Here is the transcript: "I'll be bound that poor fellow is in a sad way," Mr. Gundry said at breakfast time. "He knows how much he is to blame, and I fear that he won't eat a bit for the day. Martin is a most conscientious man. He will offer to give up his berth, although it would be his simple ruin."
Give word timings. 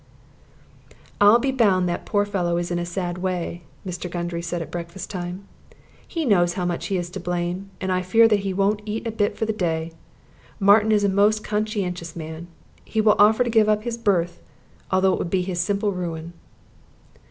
"I'll 1.21 1.37
be 1.37 1.51
bound 1.51 1.87
that 1.87 2.07
poor 2.07 2.25
fellow 2.25 2.57
is 2.57 2.71
in 2.71 2.79
a 2.79 2.87
sad 2.87 3.19
way," 3.19 3.61
Mr. 3.85 4.09
Gundry 4.09 4.41
said 4.41 4.59
at 4.59 4.71
breakfast 4.71 5.11
time. 5.11 5.47
"He 6.07 6.25
knows 6.25 6.53
how 6.53 6.65
much 6.65 6.87
he 6.87 6.97
is 6.97 7.11
to 7.11 7.19
blame, 7.19 7.69
and 7.79 7.91
I 7.91 8.01
fear 8.01 8.27
that 8.27 8.39
he 8.39 8.51
won't 8.51 8.81
eat 8.83 9.05
a 9.05 9.11
bit 9.11 9.37
for 9.37 9.45
the 9.45 9.53
day. 9.53 9.91
Martin 10.59 10.91
is 10.91 11.03
a 11.03 11.07
most 11.07 11.43
conscientious 11.43 12.15
man. 12.15 12.47
He 12.83 12.99
will 12.99 13.15
offer 13.19 13.43
to 13.43 13.49
give 13.51 13.69
up 13.69 13.83
his 13.83 13.99
berth, 13.99 14.41
although 14.89 15.13
it 15.13 15.19
would 15.19 15.29
be 15.29 15.43
his 15.43 15.61
simple 15.61 15.91
ruin." 15.91 16.33